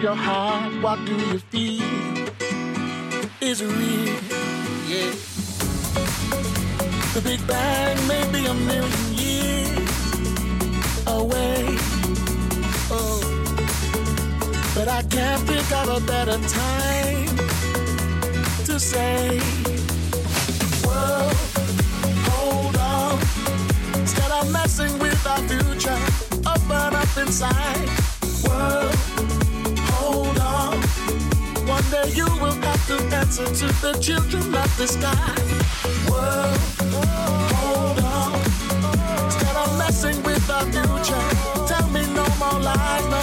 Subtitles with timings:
[0.00, 1.82] your heart, what do you feel?
[3.40, 4.14] Is real?
[4.86, 5.10] Yeah.
[7.14, 9.88] The Big Bang may be a million years
[11.06, 11.76] away.
[12.90, 13.20] Oh.
[14.74, 17.36] But I can't think of a better time
[18.66, 19.40] to say,
[20.84, 21.30] Whoa,
[22.30, 23.18] hold on.
[24.00, 25.98] Instead of messing with our future,
[26.46, 28.11] open up inside.
[31.92, 35.34] One day you will have to answer to the children of the sky.
[36.10, 36.58] World,
[37.60, 38.32] hold on.
[39.26, 43.20] Instead of messing with our future, tell me no more lies, no.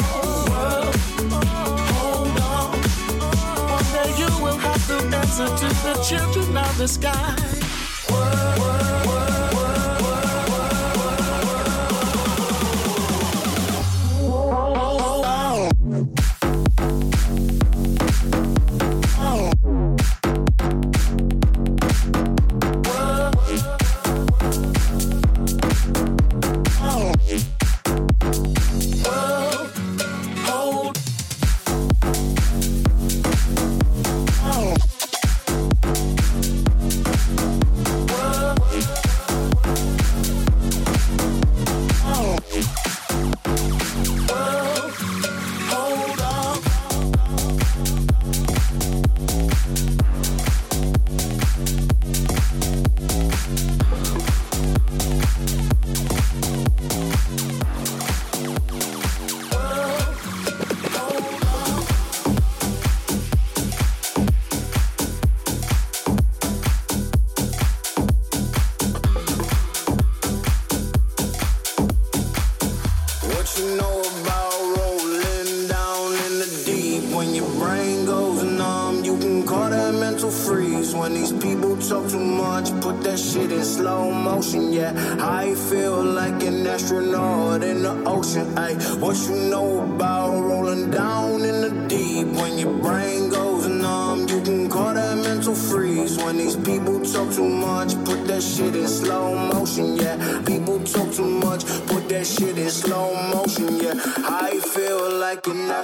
[0.51, 0.95] World,
[1.98, 2.77] hold on.
[3.71, 7.69] One day you will have to answer to the children of the sky.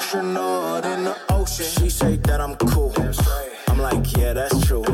[0.05, 1.65] Astronaut in the ocean.
[1.65, 2.93] She say that I'm cool.
[3.67, 4.85] I'm like, yeah, that's true.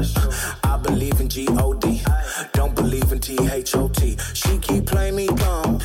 [0.64, 2.02] I believe in G-O-D.
[2.54, 4.18] Don't believe in T-H-O-T.
[4.34, 5.80] She keep playing me dumb.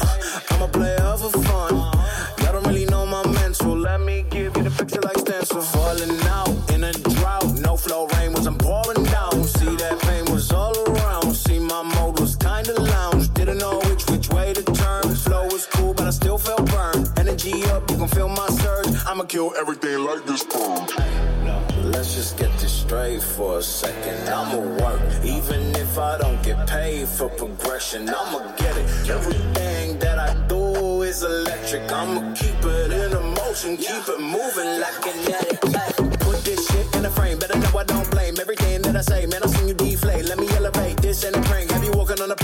[0.51, 1.75] I'm a player for fun.
[1.75, 3.77] Y'all don't really know my mental.
[3.77, 5.61] Let me give you the picture like stencil.
[5.61, 6.17] Falling
[19.29, 20.93] kill everything like this purge.
[21.83, 24.29] Let's just get this straight for a second.
[24.29, 28.09] I'ma work, even if I don't get paid for progression.
[28.09, 29.11] I'ma get it.
[29.11, 31.91] Everything that I do is electric.
[31.91, 35.61] I'ma keep it in a motion, keep it moving like kinetic.
[36.21, 39.27] Put this shit in a frame, better know I don't blame everything that I say.
[39.27, 40.25] Man, I've seen you deflate.
[40.27, 41.71] Let me elevate this in a prank.
[41.73, 42.37] Have you walking on a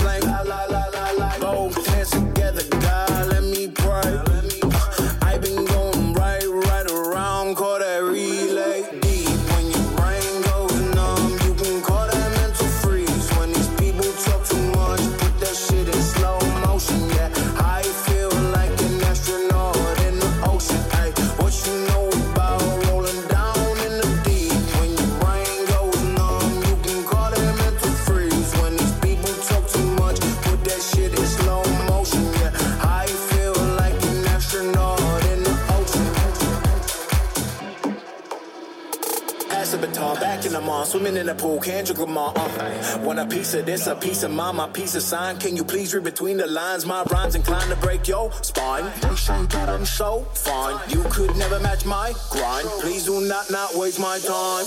[40.93, 42.31] swimming in the pool, Kendrick Lamar.
[42.35, 42.99] Uh.
[43.01, 45.39] Want a piece of this, a piece of mine, my piece of sign.
[45.39, 46.85] Can you please read between the lines?
[46.85, 48.85] My rhymes inclined to break your spine.
[49.01, 50.77] They say that I'm so fine.
[50.89, 52.67] You could never match my grind.
[52.81, 54.65] Please do not not waste my time.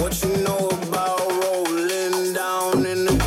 [0.00, 3.19] What you know about rolling down in the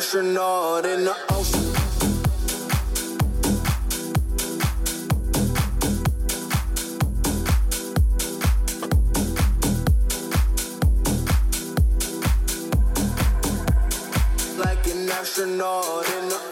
[0.00, 1.60] astronaut in the ocean.
[14.56, 16.49] like an astronaut in the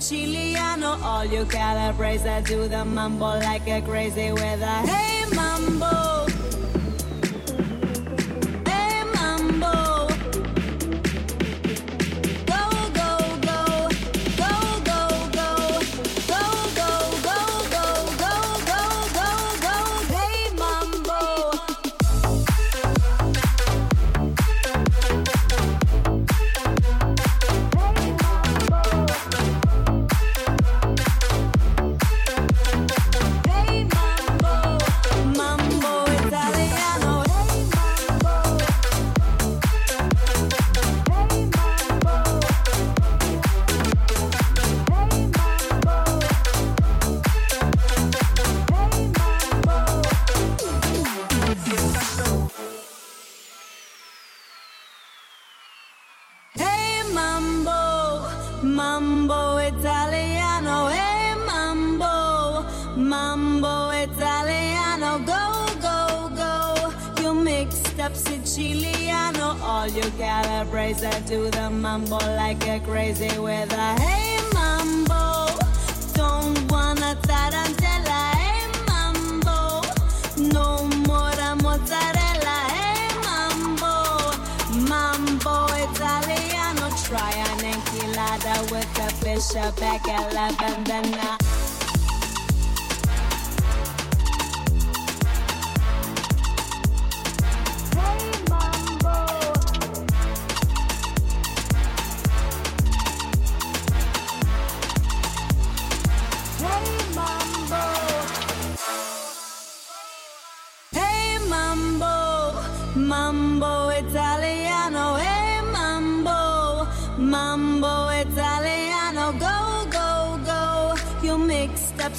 [0.00, 0.98] Siciliano.
[1.02, 6.31] All you Calabrese do the mambo like a crazy a hey mambo.
[68.52, 69.56] Siciliano.
[69.62, 75.46] All you Calabrese do the mambo like a crazy with a hey mambo.
[76.12, 78.20] Don't wanna tarantella.
[78.36, 79.80] Hey mambo,
[80.52, 82.58] no more mozzarella.
[82.76, 84.36] Hey mambo,
[84.86, 85.54] mambo
[85.84, 86.90] Italiano.
[87.06, 91.41] Try an enchilada with a fish, a back, a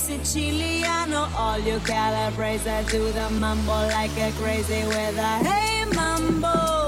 [0.03, 5.39] Siciliano, all you Calabrese do the mambo like a crazy mambo.
[5.45, 6.82] Hey mambo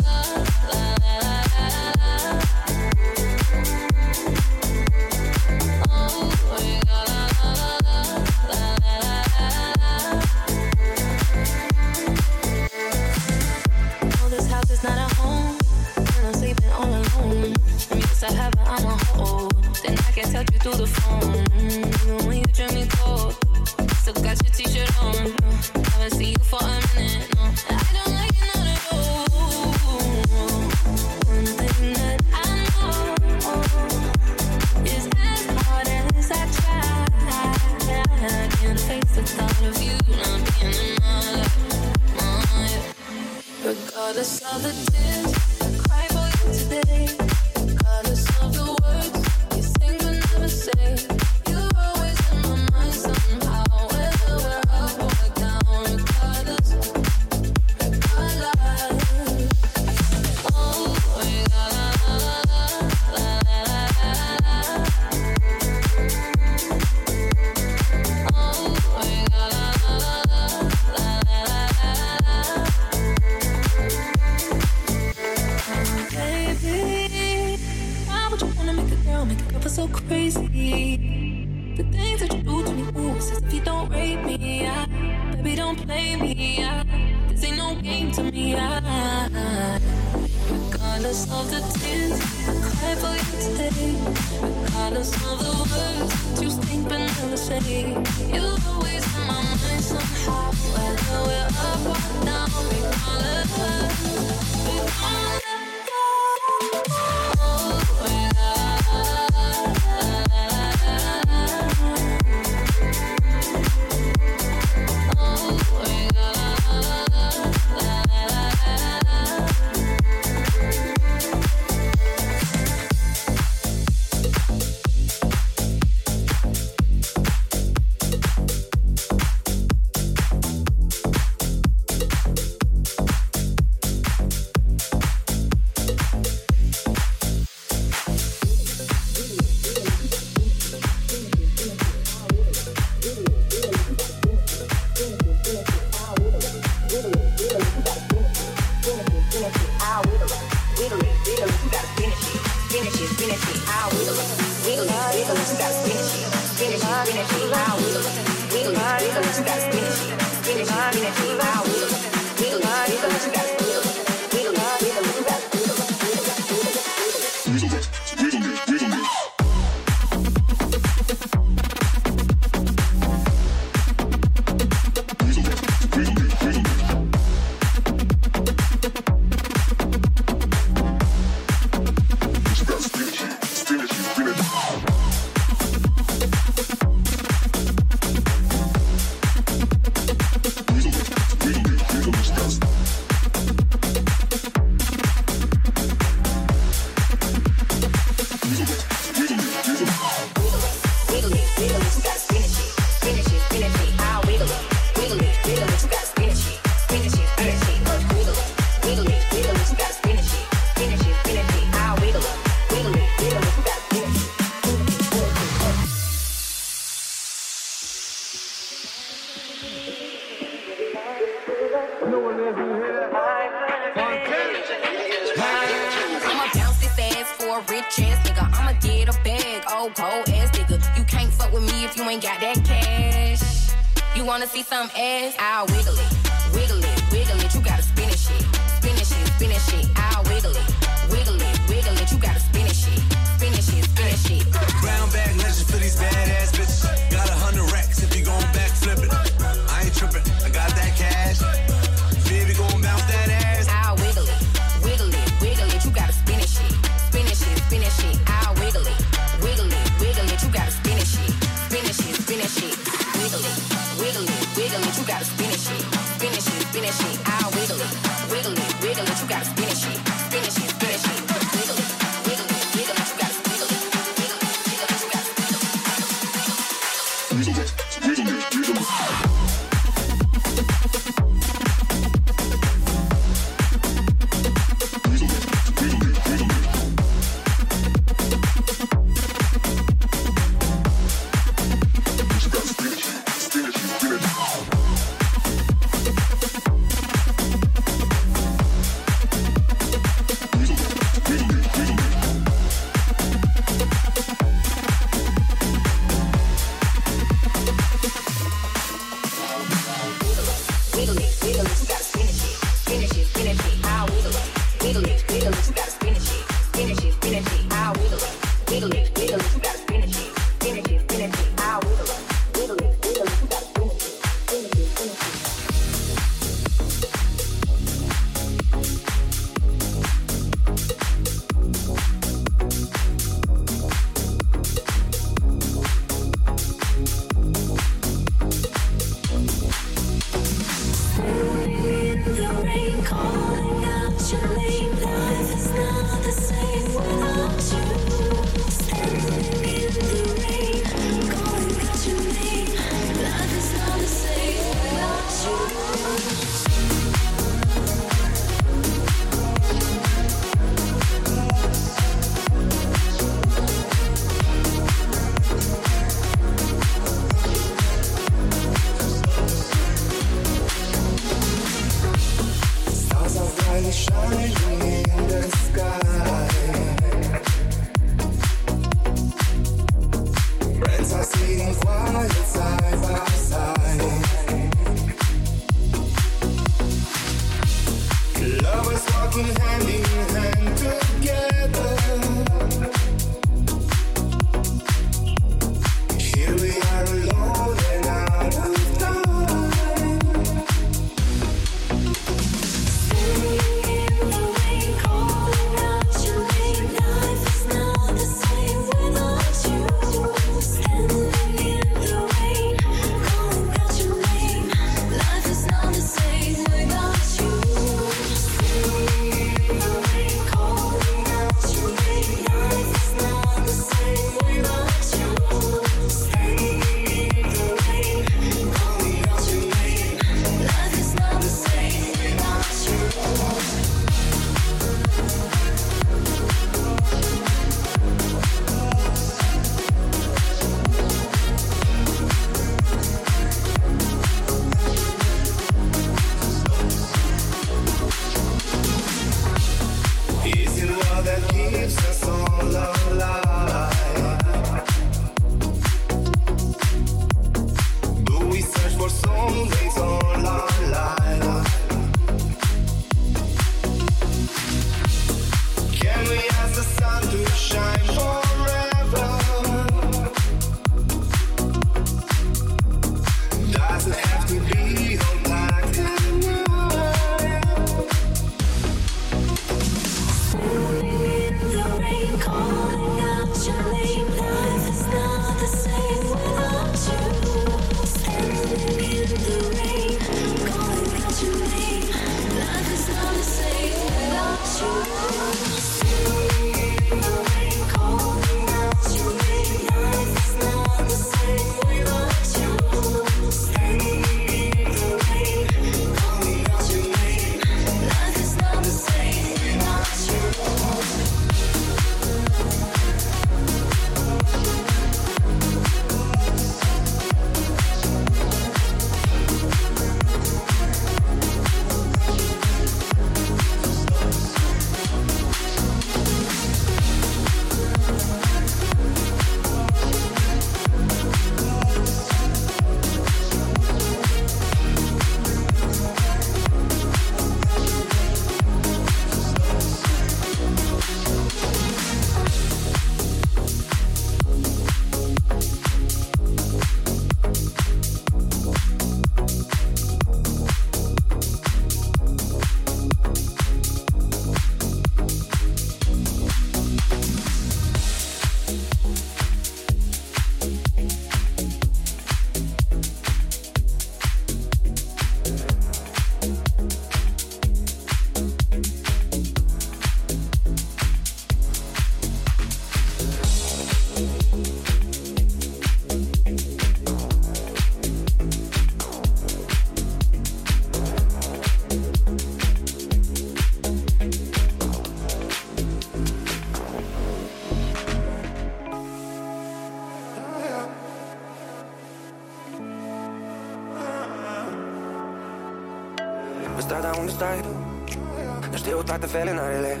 [599.18, 600.00] felinarele.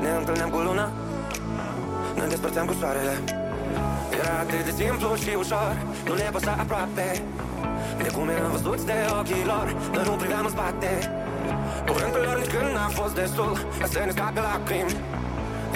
[0.00, 0.92] Ne întâlneam cu luna
[2.14, 3.16] Ne despărțeam cu soarele.
[4.18, 7.22] Era atât de simplu și ușor Nu le păsa aproape.
[8.02, 10.90] De cum eram văzuți de ochii lor Noi nu priveam în spate.
[11.86, 14.94] Cuvântul lor nici când n-a fost destul Ca să ne scape lacrimi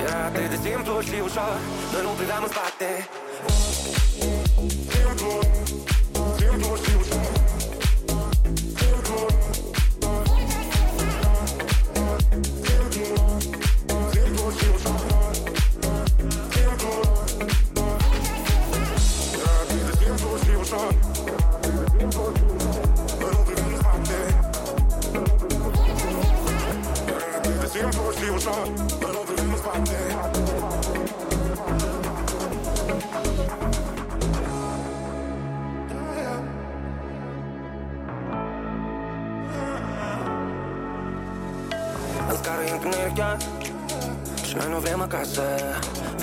[0.03, 1.55] Era atât de simplu și ușor
[1.93, 2.91] Noi nu priveam în spate.
[4.93, 5.31] Simplu,
[6.39, 7.20] simplu și ușor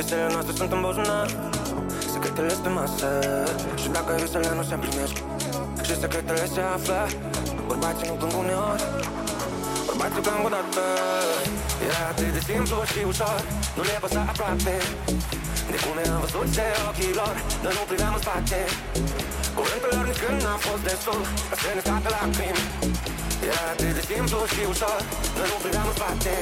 [0.09, 1.29] Visele noastre sunt în buzunar.
[2.13, 3.09] Secretele pe masă.
[3.81, 5.15] Și dacă visele nu se împlinesc
[5.85, 6.99] Și secretele se află?
[7.69, 8.83] Bărbații nu plâng uneori.
[9.87, 10.83] Bărbații plâng odată.
[11.87, 13.39] Era atât de simplu și ușor.
[13.75, 14.75] Nu le păsa aproape.
[15.71, 18.59] De cum am văzut de ochii lor Noi nu priveam în spate.
[19.57, 22.61] Cuvântul lor nici când n-a fost destul Ca să ne scape lacrimi.
[23.47, 24.99] Era atât de simplu și ușor
[25.37, 26.33] Noi nu priveam în spate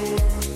[0.00, 0.53] vida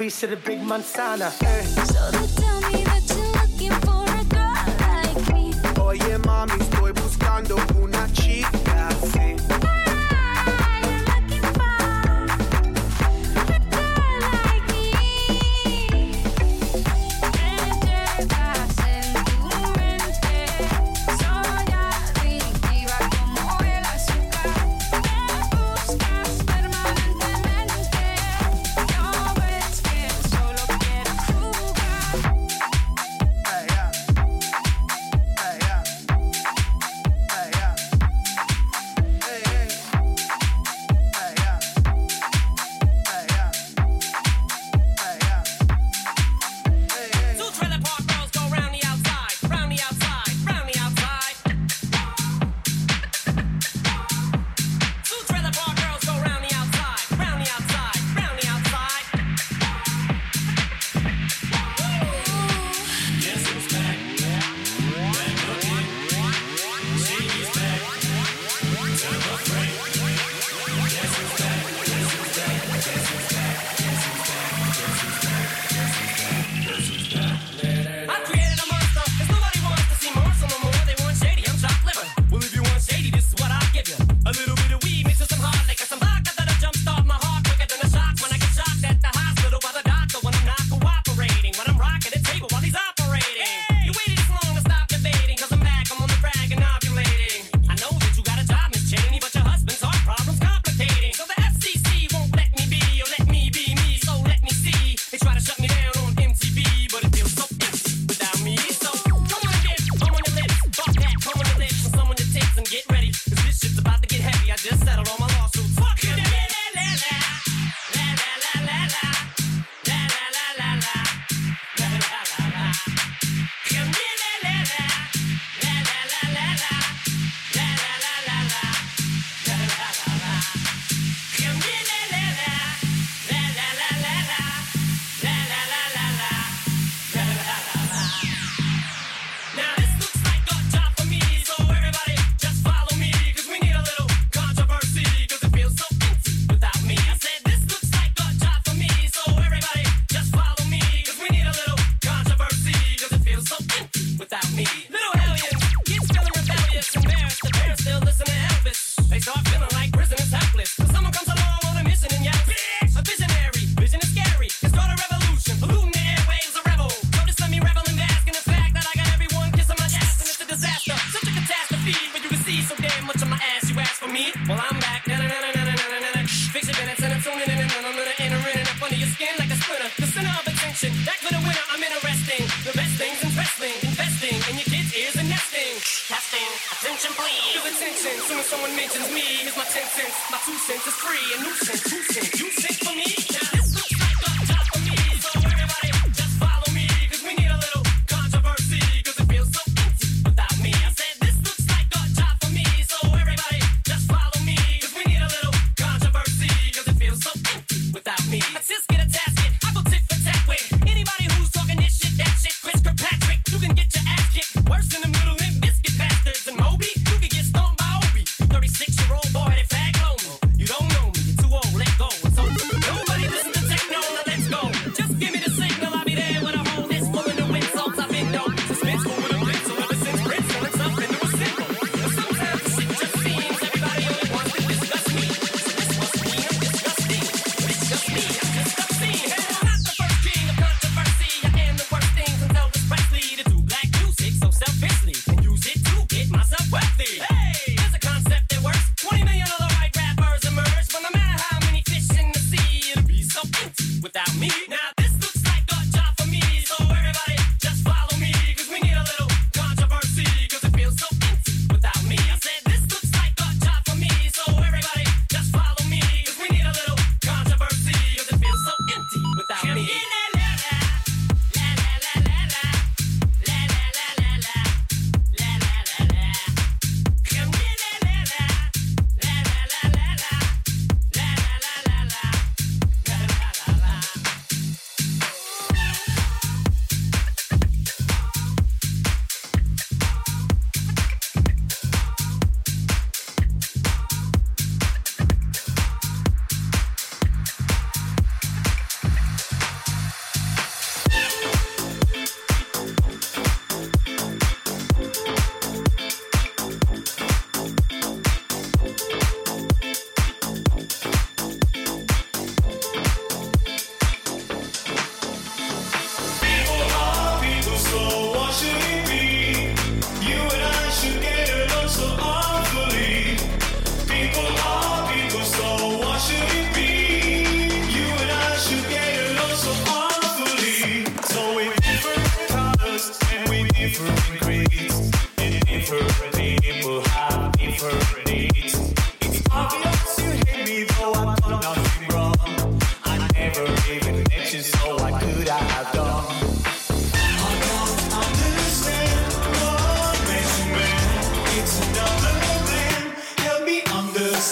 [0.00, 1.30] piece of the big manzana.
[1.42, 1.79] Eh.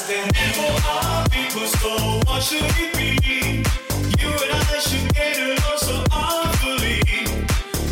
[0.07, 3.65] People are people, so what should it be?
[4.21, 7.47] You and I should get along, so I believe.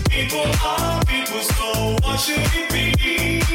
[0.09, 3.46] People are people, so what should it be?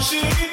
[0.00, 0.49] should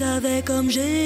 [0.00, 0.99] savais comme j'ai